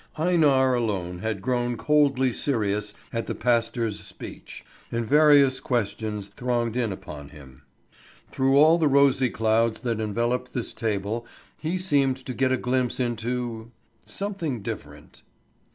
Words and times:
Einar 0.17 0.73
alone 0.73 1.19
had 1.19 1.43
grown 1.43 1.77
coldly 1.77 2.33
serious 2.33 2.95
at 3.13 3.27
the 3.27 3.35
pastor's 3.35 3.99
speech, 3.99 4.65
and 4.91 5.05
various 5.05 5.59
questions 5.59 6.29
thronged 6.29 6.75
in 6.75 6.91
upon 6.91 7.29
him. 7.29 7.61
Through 8.31 8.57
all 8.57 8.79
the 8.79 8.87
rosy 8.87 9.29
clouds 9.29 9.81
that 9.81 9.99
enveloped 9.99 10.53
this 10.53 10.73
table 10.73 11.27
he 11.55 11.77
seemed 11.77 12.17
to 12.25 12.33
get 12.33 12.51
a 12.51 12.57
glimpse 12.57 12.99
into 12.99 13.69
something 14.07 14.63
different. 14.63 15.21